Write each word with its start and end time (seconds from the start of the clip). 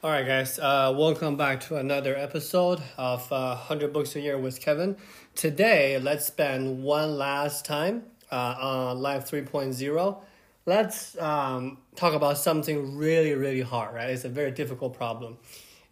All 0.00 0.12
right, 0.12 0.24
guys. 0.24 0.60
Uh, 0.60 0.94
welcome 0.96 1.36
back 1.36 1.58
to 1.62 1.74
another 1.74 2.16
episode 2.16 2.80
of 2.96 3.32
uh, 3.32 3.56
100 3.56 3.92
Books 3.92 4.14
a 4.14 4.20
Year 4.20 4.38
with 4.38 4.60
Kevin. 4.60 4.96
Today, 5.34 5.98
let's 5.98 6.24
spend 6.24 6.84
one 6.84 7.18
last 7.18 7.64
time 7.64 8.04
uh, 8.30 8.54
on 8.60 9.00
Life 9.00 9.28
3.0. 9.28 10.18
Let's 10.66 11.18
um, 11.18 11.78
talk 11.96 12.14
about 12.14 12.38
something 12.38 12.96
really, 12.96 13.34
really 13.34 13.62
hard, 13.62 13.92
right? 13.92 14.10
It's 14.10 14.24
a 14.24 14.28
very 14.28 14.52
difficult 14.52 14.96
problem. 14.96 15.36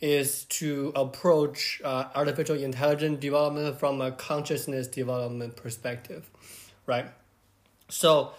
Is 0.01 0.45
to 0.51 0.93
approach 0.95 1.83
uh, 1.83 2.05
artificial 2.15 2.55
intelligence 2.55 3.19
development 3.19 3.77
from 3.81 4.01
a 4.01 4.13
consciousness 4.13 4.87
development 4.87 5.57
perspective, 5.57 6.31
right? 6.87 7.07
So, 7.89 8.35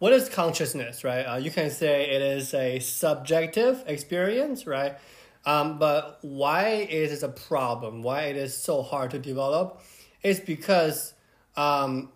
what 0.00 0.14
is 0.14 0.30
consciousness, 0.30 1.04
right? 1.04 1.22
Uh, 1.22 1.36
you 1.36 1.50
can 1.50 1.70
say 1.70 2.10
it 2.10 2.22
is 2.22 2.54
a 2.54 2.78
subjective 2.78 3.84
experience, 3.86 4.66
right? 4.66 4.96
Um, 5.44 5.78
but 5.78 6.18
why 6.22 6.86
is 6.90 7.12
it 7.12 7.22
a 7.22 7.28
problem, 7.28 8.02
why 8.02 8.22
it 8.22 8.36
is 8.36 8.56
so 8.56 8.82
hard 8.82 9.10
to 9.12 9.18
develop, 9.18 9.82
is 10.22 10.40
because 10.40 11.12
um, 11.54 12.10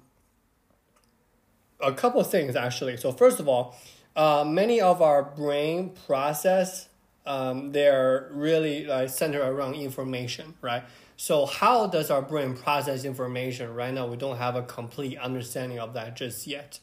a 1.78 1.92
couple 1.92 2.20
of 2.20 2.30
things 2.30 2.56
actually. 2.56 2.97
So 2.97 3.12
first 3.12 3.39
of 3.39 3.48
all, 3.48 3.77
uh, 4.16 4.45
many 4.47 4.80
of 4.80 5.03
our 5.03 5.23
brain 5.23 5.91
process 6.06 6.89
um, 7.27 7.73
they're 7.73 8.28
really 8.33 8.87
like 8.87 9.09
centered 9.09 9.42
around 9.42 9.75
information, 9.75 10.55
right? 10.61 10.84
So 11.16 11.47
how 11.47 11.87
does 11.87 12.11
our 12.11 12.23
brain 12.23 12.55
process 12.55 13.05
information? 13.05 13.75
Right 13.75 13.95
now, 13.95 14.06
we 14.06 14.16
don't 14.16 14.37
have 14.37 14.56
a 14.56 14.62
complete 14.62 15.19
understanding 15.19 15.78
of 15.78 15.95
that 15.95 16.16
just 16.16 16.47
yet 16.47 16.80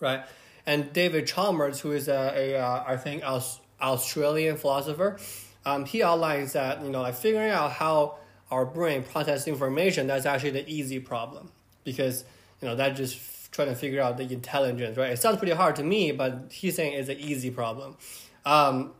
right? 0.00 0.24
And 0.66 0.92
David 0.92 1.26
Chalmers, 1.26 1.80
who 1.80 1.92
is 1.92 2.08
a, 2.08 2.32
a 2.36 2.58
uh, 2.58 2.84
I 2.86 2.96
think 2.96 3.24
Aus- 3.24 3.60
Australian 3.80 4.56
philosopher, 4.56 5.18
um, 5.64 5.84
he 5.84 6.02
outlines 6.02 6.52
that 6.52 6.82
you 6.82 6.90
know 6.90 7.02
like 7.02 7.14
figuring 7.14 7.50
out 7.50 7.72
how 7.72 8.16
our 8.50 8.64
brain 8.64 9.02
processes 9.02 9.46
information 9.46 10.06
that's 10.06 10.26
actually 10.26 10.50
the 10.50 10.68
easy 10.68 10.98
problem 10.98 11.50
because 11.84 12.24
you 12.60 12.68
know 12.68 12.74
that 12.76 12.96
just 12.96 13.18
trying 13.52 13.68
to 13.68 13.74
figure 13.74 14.00
out 14.00 14.16
the 14.16 14.24
intelligence, 14.32 14.96
right? 14.96 15.10
It 15.10 15.18
sounds 15.18 15.38
pretty 15.38 15.54
hard 15.54 15.76
to 15.76 15.82
me, 15.82 16.12
but 16.12 16.52
he's 16.52 16.76
saying 16.76 16.92
it's 16.92 17.08
an 17.08 17.18
easy 17.18 17.50
problem. 17.50 17.96
Um, 18.44 18.92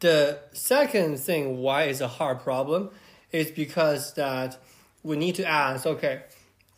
the 0.00 0.40
second 0.52 1.18
thing 1.18 1.58
why 1.58 1.84
it's 1.84 2.00
a 2.00 2.08
hard 2.08 2.40
problem 2.40 2.90
is 3.32 3.50
because 3.50 4.14
that 4.14 4.58
we 5.02 5.16
need 5.16 5.34
to 5.36 5.44
ask, 5.46 5.86
okay, 5.86 6.22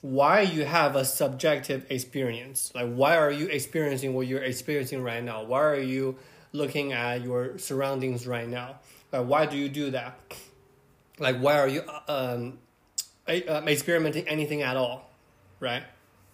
why 0.00 0.42
you 0.42 0.64
have 0.64 0.94
a 0.94 1.04
subjective 1.04 1.84
experience. 1.90 2.72
Like 2.74 2.92
why 2.92 3.16
are 3.16 3.30
you 3.30 3.46
experiencing 3.46 4.14
what 4.14 4.26
you're 4.26 4.42
experiencing 4.42 5.02
right 5.02 5.22
now? 5.22 5.42
Why 5.44 5.62
are 5.62 5.80
you 5.80 6.16
looking 6.52 6.92
at 6.92 7.22
your 7.22 7.58
surroundings 7.58 8.26
right 8.26 8.48
now? 8.48 8.76
Like 9.12 9.26
why 9.26 9.46
do 9.46 9.56
you 9.56 9.68
do 9.68 9.90
that? 9.90 10.18
Like 11.18 11.38
why 11.38 11.58
are 11.58 11.68
you 11.68 11.82
um, 12.06 12.58
um 13.26 13.68
experimenting 13.68 14.28
anything 14.28 14.62
at 14.62 14.76
all 14.76 15.10
right? 15.60 15.82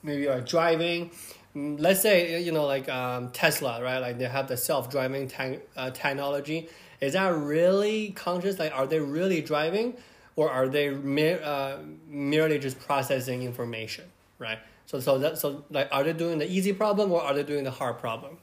Maybe 0.03 0.23
you're 0.23 0.41
driving. 0.43 1.11
Mm, 1.56 1.81
let's 1.81 2.03
say 2.03 2.43
you 2.43 2.53
know 2.53 2.67
like 2.67 2.89
um, 2.91 3.31
tesla 3.31 3.83
right? 3.83 3.99
Like 3.99 4.19
they 4.19 4.27
have 4.27 4.49
the 4.49 4.59
self-driving 4.59 5.28
te- 5.28 5.61
uh, 5.77 5.91
technology. 5.91 6.69
Is 7.01 7.15
that 7.15 7.34
really 7.34 8.11
conscious? 8.11 8.59
Like 8.59 8.73
are 8.75 8.87
they 8.87 9.01
really 9.01 9.41
driving 9.41 9.97
or 10.37 10.51
are 10.51 10.69
they 10.69 10.89
uh, 10.89 11.79
merely 12.09 12.59
just 12.59 12.81
processing 12.81 13.43
information, 13.43 14.05
right? 14.39 14.59
So 14.87 15.01
so 15.01 15.19
that 15.19 15.39
so 15.39 15.65
like 15.71 15.89
are 15.93 16.05
they 16.05 16.13
doing 16.13 16.39
the 16.39 16.51
easy 16.51 16.73
problem 16.73 17.13
or 17.13 17.23
are 17.23 17.35
they 17.35 17.43
doing 17.43 17.65
the 17.65 17.71
hard 17.71 17.99
problem? 17.99 18.39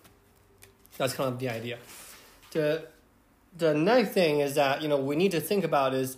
That's 0.97 1.13
kind 1.13 1.31
of 1.33 1.39
the 1.39 1.49
idea. 1.49 1.77
The 2.51 2.87
the 3.57 3.73
next 3.73 4.11
thing 4.11 4.39
is 4.39 4.55
that 4.55 4.81
you 4.81 4.87
know 4.87 4.97
we 4.97 5.15
need 5.15 5.31
to 5.31 5.41
think 5.41 5.63
about 5.63 5.93
is 5.93 6.17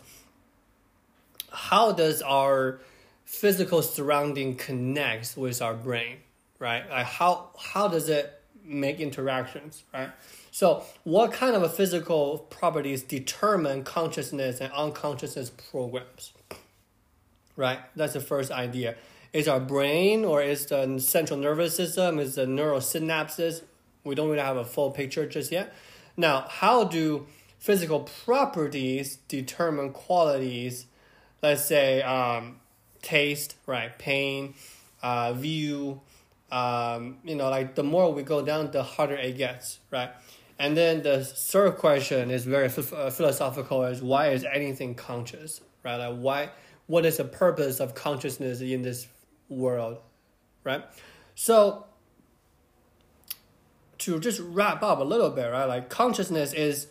how 1.51 1.91
does 1.91 2.21
our 2.21 2.79
physical 3.25 3.81
surrounding 3.81 4.55
connect 4.55 5.35
with 5.37 5.61
our 5.61 5.73
brain, 5.73 6.17
right? 6.59 6.89
Like 6.89 7.05
how 7.05 7.49
how 7.59 7.87
does 7.87 8.09
it 8.09 8.42
make 8.63 8.99
interactions, 8.99 9.83
right? 9.93 10.09
So, 10.51 10.83
what 11.03 11.33
kind 11.33 11.55
of 11.55 11.75
physical 11.75 12.39
properties 12.49 13.03
determine 13.03 13.83
consciousness 13.83 14.59
and 14.59 14.71
unconsciousness 14.73 15.51
programs? 15.71 16.33
Right? 17.55 17.79
That's 17.95 18.13
the 18.13 18.19
first 18.19 18.51
idea. 18.51 18.95
Is 19.31 19.47
our 19.47 19.59
brain 19.59 20.25
or 20.25 20.41
is 20.41 20.67
the 20.67 20.99
central 20.99 21.39
nervous 21.39 21.75
system, 21.75 22.19
is 22.19 22.35
the 22.35 22.45
neural 22.45 22.79
synapses? 22.79 23.63
We 24.03 24.15
don't 24.15 24.29
really 24.29 24.41
have 24.41 24.57
a 24.57 24.65
full 24.65 24.91
picture 24.91 25.25
just 25.25 25.51
yet. 25.51 25.73
Now, 26.15 26.45
how 26.47 26.83
do 26.83 27.25
physical 27.57 28.01
properties 28.01 29.17
determine 29.27 29.91
qualities? 29.91 30.85
Let's 31.41 31.65
say 31.65 32.01
um, 32.01 32.57
taste, 33.01 33.55
right? 33.65 33.97
Pain, 33.97 34.53
uh, 35.01 35.33
view. 35.33 36.01
Um, 36.53 37.17
you 37.23 37.35
know, 37.35 37.49
like 37.49 37.73
the 37.73 37.83
more 37.83 38.13
we 38.13 38.21
go 38.21 38.45
down, 38.45 38.69
the 38.69 38.83
harder 38.83 39.15
it 39.15 39.37
gets, 39.37 39.79
right? 39.89 40.11
And 40.59 40.77
then 40.77 41.01
the 41.01 41.23
third 41.25 41.77
question 41.77 42.29
is 42.29 42.45
very 42.45 42.67
uh, 42.67 43.09
philosophical: 43.09 43.83
is 43.85 44.03
why 44.03 44.29
is 44.29 44.45
anything 44.45 44.93
conscious, 44.93 45.61
right? 45.83 45.95
Like 45.95 46.19
why? 46.19 46.49
What 46.85 47.05
is 47.05 47.17
the 47.17 47.23
purpose 47.23 47.79
of 47.79 47.95
consciousness 47.95 48.61
in 48.61 48.83
this 48.83 49.07
world, 49.49 49.97
right? 50.63 50.83
So 51.33 51.85
to 53.99 54.19
just 54.19 54.39
wrap 54.39 54.83
up 54.83 54.99
a 54.99 55.03
little 55.03 55.31
bit, 55.31 55.47
right? 55.47 55.65
Like 55.65 55.89
consciousness 55.89 56.53
is 56.53 56.87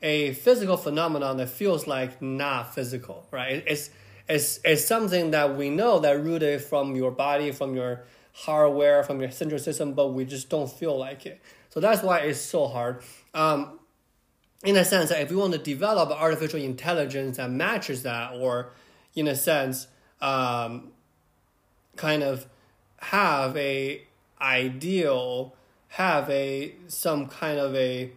a 0.00 0.34
physical 0.34 0.76
phenomenon 0.76 1.38
that 1.38 1.48
feels 1.48 1.88
like 1.88 2.22
not 2.22 2.72
physical, 2.72 3.26
right? 3.32 3.64
It's 3.66 3.90
it's 4.28 4.60
it's 4.64 4.84
something 4.84 5.32
that 5.32 5.56
we 5.56 5.70
know 5.70 5.98
that 5.98 6.22
rooted 6.22 6.62
from 6.62 6.94
your 6.94 7.10
body, 7.10 7.50
from 7.50 7.74
your 7.74 8.04
hardware, 8.32 9.02
from 9.02 9.20
your 9.20 9.30
central 9.30 9.58
system, 9.58 9.92
but 9.94 10.08
we 10.08 10.24
just 10.24 10.48
don't 10.48 10.70
feel 10.70 10.98
like 10.98 11.26
it. 11.26 11.40
So 11.70 11.80
that's 11.80 12.02
why 12.02 12.20
it's 12.20 12.40
so 12.40 12.66
hard. 12.66 13.02
Um, 13.34 13.78
in 14.64 14.76
a 14.76 14.84
sense, 14.84 15.10
if 15.10 15.30
we 15.30 15.36
want 15.36 15.52
to 15.52 15.58
develop 15.58 16.10
artificial 16.10 16.60
intelligence 16.60 17.36
that 17.38 17.50
matches 17.50 18.02
that, 18.04 18.34
or 18.34 18.72
in 19.14 19.26
a 19.26 19.34
sense, 19.34 19.88
um, 20.20 20.92
kind 21.96 22.22
of 22.22 22.46
have 22.98 23.56
a 23.56 24.02
ideal, 24.40 25.54
have 25.88 26.30
a 26.30 26.74
some 26.86 27.26
kind 27.26 27.58
of 27.58 27.74
a 27.74 28.12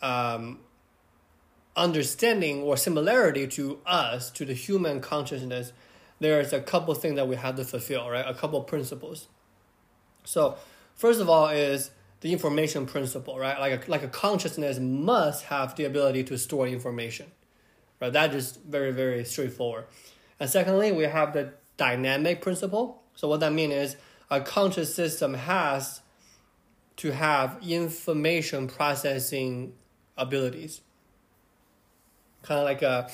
um, 0.00 0.58
understanding 1.76 2.62
or 2.62 2.76
similarity 2.76 3.46
to 3.46 3.78
us, 3.86 4.30
to 4.30 4.44
the 4.44 4.54
human 4.54 5.00
consciousness, 5.00 5.72
there's 6.20 6.52
a 6.52 6.60
couple 6.60 6.94
things 6.94 7.16
that 7.16 7.28
we 7.28 7.36
have 7.36 7.56
to 7.56 7.64
fulfill, 7.64 8.08
right? 8.08 8.24
A 8.26 8.34
couple 8.34 8.60
principles. 8.62 9.28
So, 10.24 10.56
first 10.94 11.20
of 11.20 11.28
all, 11.28 11.48
is 11.48 11.90
the 12.20 12.32
information 12.32 12.86
principle, 12.86 13.38
right? 13.38 13.58
Like 13.58 13.86
a, 13.86 13.90
like 13.90 14.02
a 14.02 14.08
consciousness 14.08 14.78
must 14.78 15.44
have 15.44 15.74
the 15.74 15.84
ability 15.84 16.24
to 16.24 16.38
store 16.38 16.68
information, 16.68 17.26
right? 18.00 18.12
That 18.12 18.34
is 18.34 18.58
very, 18.68 18.92
very 18.92 19.24
straightforward. 19.24 19.86
And 20.38 20.48
secondly, 20.48 20.92
we 20.92 21.04
have 21.04 21.32
the 21.32 21.52
dynamic 21.76 22.40
principle. 22.40 23.02
So 23.14 23.28
what 23.28 23.40
that 23.40 23.52
means 23.52 23.72
is 23.72 23.96
a 24.30 24.40
conscious 24.40 24.94
system 24.94 25.34
has 25.34 26.00
to 26.96 27.10
have 27.10 27.58
information 27.66 28.68
processing 28.68 29.72
abilities, 30.16 30.80
kind 32.42 32.60
of 32.60 32.64
like 32.64 32.82
a 32.82 33.10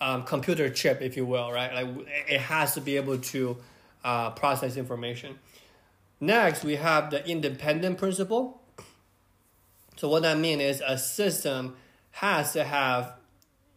um, 0.00 0.24
computer 0.24 0.68
chip, 0.68 1.00
if 1.00 1.16
you 1.16 1.24
will, 1.24 1.50
right? 1.50 1.72
Like 1.72 2.06
it 2.28 2.40
has 2.40 2.74
to 2.74 2.80
be 2.80 2.96
able 2.96 3.18
to 3.18 3.56
uh, 4.04 4.30
process 4.30 4.76
information. 4.76 5.38
Next, 6.22 6.62
we 6.62 6.76
have 6.76 7.10
the 7.10 7.28
independent 7.28 7.98
principle. 7.98 8.62
So 9.96 10.08
what 10.08 10.22
that 10.22 10.38
means 10.38 10.62
is 10.62 10.82
a 10.86 10.96
system 10.96 11.74
has 12.12 12.52
to 12.52 12.62
have 12.62 13.14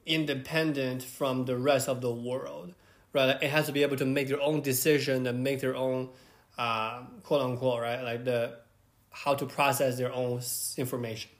independent 0.05 1.01
from 1.01 1.45
the 1.45 1.57
rest 1.57 1.89
of 1.89 2.01
the 2.01 2.11
world, 2.11 2.75
right? 3.13 3.41
It 3.41 3.49
has 3.49 3.65
to 3.65 3.71
be 3.71 3.81
able 3.81 3.97
to 3.97 4.05
make 4.05 4.27
their 4.27 4.39
own 4.39 4.61
decision 4.61 5.25
and 5.25 5.43
make 5.43 5.59
their 5.59 5.75
own, 5.75 6.09
uh, 6.55 7.05
quote 7.23 7.41
unquote, 7.41 7.81
right? 7.81 8.03
Like 8.03 8.25
the 8.25 8.57
how 9.09 9.33
to 9.33 9.47
process 9.47 9.97
their 9.97 10.13
own 10.13 10.39
information. 10.77 11.31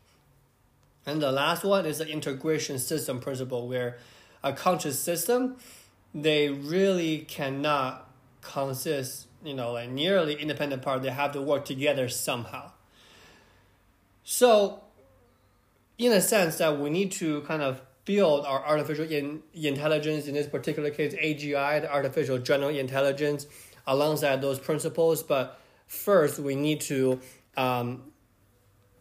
And 1.06 1.22
the 1.22 1.32
last 1.32 1.64
one 1.64 1.86
is 1.86 2.00
the 2.00 2.08
integration 2.08 2.80
system 2.80 3.20
principle, 3.20 3.68
where 3.68 4.00
a 4.44 4.54
conscious 4.54 5.00
system, 5.00 5.58
they 6.16 6.50
really 6.50 7.20
cannot 7.20 8.10
consist 8.42 9.28
you 9.46 9.54
know, 9.54 9.74
like 9.74 9.90
nearly 9.90 10.36
independent 10.36 10.82
part, 10.82 11.02
they 11.02 11.10
have 11.10 11.32
to 11.34 11.42
work 11.42 11.66
together 11.66 12.10
somehow. 12.10 12.72
So, 14.24 14.82
in 15.98 16.12
a 16.12 16.22
sense, 16.22 16.58
that 16.58 16.80
we 16.80 16.90
need 16.90 17.12
to 17.14 17.42
kind 17.42 17.62
of 17.62 17.82
build 18.06 18.46
our 18.46 18.64
artificial 18.66 19.06
in, 19.06 19.44
intelligence, 19.54 20.28
in 20.28 20.34
this 20.34 20.48
particular 20.48 20.90
case, 20.90 21.14
AGI, 21.14 21.82
the 21.82 21.92
artificial 21.92 22.38
general 22.38 22.70
intelligence, 22.70 23.48
alongside 23.88 24.42
those 24.42 24.60
principles. 24.60 25.24
But 25.24 25.60
first, 25.88 26.40
we 26.40 26.56
need 26.56 26.82
to 26.82 27.20
um, 27.56 28.12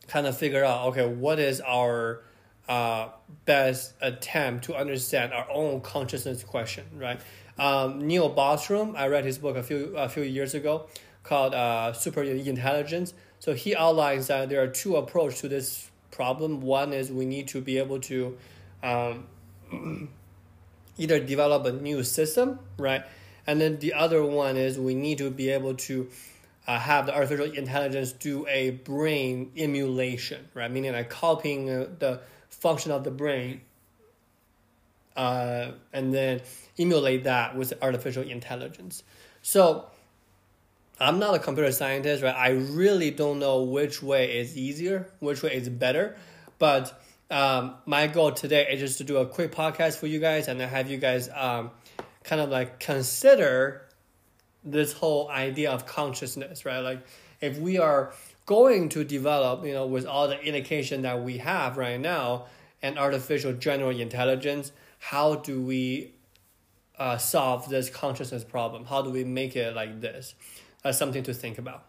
kind 0.07 0.27
of 0.27 0.37
figure 0.37 0.65
out 0.65 0.89
okay, 0.89 1.07
what 1.07 1.39
is 1.39 1.61
our 1.61 2.23
uh, 2.69 3.09
best 3.45 3.93
attempt 4.01 4.65
to 4.65 4.75
understand 4.75 5.33
our 5.33 5.47
own 5.51 5.81
consciousness 5.81 6.43
question, 6.45 6.85
right? 6.97 7.21
Um, 7.59 8.07
Neil 8.07 8.35
Bostrom, 8.35 8.97
I 8.97 9.09
read 9.09 9.25
his 9.25 9.39
book 9.39 9.57
a 9.57 9.63
few 9.63 9.97
a 9.97 10.09
few 10.09 10.23
years 10.23 10.55
ago 10.55 10.87
called 11.23 11.55
uh, 11.55 11.93
Super 11.93 12.23
Intelligence. 12.23 13.15
So 13.39 13.55
he 13.55 13.75
outlines 13.75 14.29
that 14.29 14.49
there 14.49 14.63
are 14.63 14.69
two 14.69 14.97
approaches 14.97 15.41
to 15.41 15.49
this 15.49 15.91
problem. 16.11 16.61
One 16.61 16.93
is 16.93 17.11
we 17.11 17.27
need 17.27 17.49
to 17.49 17.61
be 17.61 17.79
able 17.79 18.01
to 18.01 18.37
um, 18.83 19.27
either 20.99 21.19
develop 21.19 21.67
a 21.67 21.73
new 21.73 22.03
system, 22.03 22.59
right? 22.79 23.05
And 23.47 23.61
then 23.61 23.79
the 23.79 23.95
other 23.95 24.25
one 24.25 24.57
is 24.57 24.79
we 24.79 24.95
need 24.95 25.19
to 25.19 25.31
be 25.31 25.51
able 25.51 25.75
to 25.75 26.09
uh, 26.67 26.79
have 26.79 27.07
the 27.07 27.15
artificial 27.15 27.53
intelligence 27.53 28.13
do 28.13 28.47
a 28.49 28.71
brain 28.71 29.53
emulation, 29.57 30.49
right? 30.55 30.71
Meaning 30.71 30.93
like 30.93 31.11
copying 31.11 31.69
uh, 31.69 31.87
the 31.99 32.21
function 32.65 32.91
of 32.93 33.05
the 33.05 33.11
brain 33.11 33.61
uh, 35.17 35.73
and 35.93 36.15
then 36.15 36.41
emulate 36.79 37.25
that 37.25 37.55
with 37.55 37.75
artificial 37.83 38.23
intelligence. 38.23 39.03
So 39.43 39.87
I'm 40.99 41.19
not 41.19 41.35
a 41.35 41.39
computer 41.39 41.71
scientist, 41.73 42.23
right? 42.23 42.35
I 42.35 42.53
really 42.53 43.11
don't 43.11 43.39
know 43.39 43.65
which 43.65 44.03
way 44.03 44.39
is 44.39 44.57
easier, 44.57 45.11
which 45.21 45.43
way 45.43 45.55
is 45.55 45.69
better. 45.69 46.17
But 46.59 46.99
um, 47.31 47.75
my 47.85 48.07
goal 48.07 48.33
today 48.33 48.67
is 48.73 48.81
just 48.81 48.97
to 48.99 49.05
do 49.05 49.19
a 49.19 49.27
quick 49.27 49.53
podcast 49.53 49.99
for 49.99 50.07
you 50.07 50.19
guys 50.19 50.49
and 50.49 50.59
then 50.59 50.71
have 50.71 50.91
you 50.91 50.97
guys 50.97 51.29
um, 51.35 51.71
kind 52.23 52.41
of 52.41 52.49
like 52.49 52.81
consider 52.81 53.83
this 54.65 54.95
whole 54.95 55.29
idea 55.29 55.71
of 55.71 55.85
consciousness, 55.85 56.65
right? 56.65 56.79
Like 56.79 57.05
if 57.43 57.59
we 57.59 57.79
are 57.79 58.15
going 58.47 58.89
to 58.91 59.05
develop, 59.05 59.65
you 59.65 59.73
know, 59.73 59.87
with 59.87 60.07
all 60.07 60.29
the 60.29 60.41
indication 60.41 61.03
that 61.03 61.23
we 61.23 61.39
have 61.39 61.77
right 61.77 62.01
now, 62.01 62.47
and 62.83 62.99
artificial 62.99 63.55
general 63.55 63.99
intelligence, 63.99 64.71
how 64.99 65.37
do 65.37 65.63
we 65.63 66.13
uh, 66.99 67.17
solve 67.17 67.69
this 67.71 67.89
consciousness 67.89 68.45
problem? 68.45 68.85
How 68.85 69.01
do 69.01 69.09
we 69.11 69.25
make 69.25 69.57
it 69.57 69.75
like 69.75 70.03
this? 70.03 70.35
That's 70.83 70.99
something 70.99 71.23
to 71.23 71.33
think 71.33 71.57
about. 71.57 71.87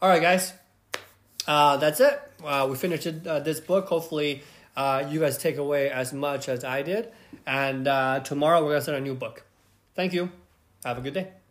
All 0.00 0.08
right, 0.08 0.22
guys. 0.22 0.52
Uh, 1.46 1.76
that's 1.76 1.98
it. 1.98 2.20
Uh, 2.44 2.68
we 2.70 2.76
finished 2.76 3.08
uh, 3.26 3.40
this 3.40 3.58
book. 3.58 3.88
Hopefully, 3.88 4.42
uh, 4.76 5.04
you 5.10 5.18
guys 5.18 5.38
take 5.38 5.56
away 5.56 5.90
as 5.90 6.12
much 6.12 6.48
as 6.48 6.62
I 6.62 6.82
did. 6.82 7.08
And 7.44 7.88
uh, 7.88 8.20
tomorrow, 8.20 8.60
we're 8.60 8.70
going 8.70 8.78
to 8.78 8.82
start 8.82 8.98
a 8.98 9.00
new 9.00 9.14
book. 9.14 9.44
Thank 9.96 10.12
you. 10.12 10.30
Have 10.84 10.98
a 10.98 11.00
good 11.00 11.14
day. 11.14 11.41